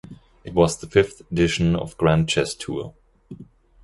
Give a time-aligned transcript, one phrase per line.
[0.43, 2.95] It was the fifth edition of Grand Chess Tour.